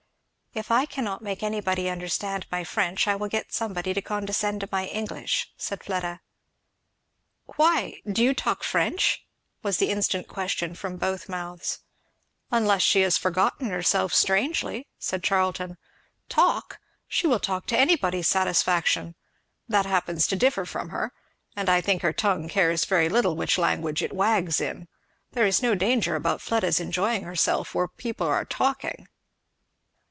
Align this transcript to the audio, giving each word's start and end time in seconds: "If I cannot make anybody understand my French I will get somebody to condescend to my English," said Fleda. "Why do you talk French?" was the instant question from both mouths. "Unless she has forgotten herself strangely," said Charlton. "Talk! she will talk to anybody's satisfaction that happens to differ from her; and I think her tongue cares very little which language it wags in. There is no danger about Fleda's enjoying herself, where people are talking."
"If 0.53 0.69
I 0.69 0.85
cannot 0.85 1.21
make 1.21 1.43
anybody 1.43 1.89
understand 1.89 2.45
my 2.51 2.65
French 2.65 3.07
I 3.07 3.15
will 3.15 3.29
get 3.29 3.53
somebody 3.53 3.93
to 3.93 4.01
condescend 4.01 4.59
to 4.59 4.69
my 4.69 4.85
English," 4.85 5.49
said 5.55 5.81
Fleda. 5.81 6.19
"Why 7.55 8.01
do 8.05 8.21
you 8.21 8.33
talk 8.33 8.61
French?" 8.61 9.25
was 9.63 9.77
the 9.77 9.89
instant 9.89 10.27
question 10.27 10.75
from 10.75 10.97
both 10.97 11.29
mouths. 11.29 11.79
"Unless 12.51 12.81
she 12.81 12.99
has 12.99 13.17
forgotten 13.17 13.69
herself 13.69 14.13
strangely," 14.13 14.89
said 14.99 15.23
Charlton. 15.23 15.77
"Talk! 16.27 16.79
she 17.07 17.27
will 17.27 17.39
talk 17.39 17.65
to 17.67 17.77
anybody's 17.79 18.27
satisfaction 18.27 19.15
that 19.69 19.85
happens 19.85 20.27
to 20.27 20.35
differ 20.35 20.65
from 20.65 20.89
her; 20.89 21.13
and 21.55 21.69
I 21.69 21.79
think 21.79 22.01
her 22.01 22.11
tongue 22.11 22.49
cares 22.49 22.83
very 22.83 23.07
little 23.07 23.37
which 23.37 23.57
language 23.57 24.03
it 24.03 24.11
wags 24.11 24.59
in. 24.59 24.89
There 25.31 25.45
is 25.45 25.63
no 25.63 25.75
danger 25.75 26.17
about 26.17 26.41
Fleda's 26.41 26.81
enjoying 26.81 27.23
herself, 27.23 27.73
where 27.73 27.87
people 27.87 28.27
are 28.27 28.43
talking." 28.43 29.07